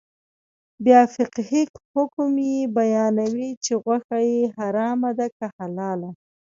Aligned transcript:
بیا 0.83 1.01
فقهي 1.15 1.63
حکم 1.93 2.31
یې 2.51 2.59
بیانوي 2.77 3.49
چې 3.63 3.73
غوښه 3.83 4.17
یې 4.31 4.41
حرامه 4.57 5.11
ده 5.17 5.27
که 5.37 5.45
حلاله. 5.57 6.09